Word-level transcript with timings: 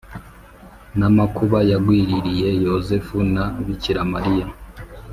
namakuba 0.97 1.59
yagwiririye 1.71 2.49
Yozefu 2.65 3.15
na 3.33 3.43
bikiramarira 3.65 4.51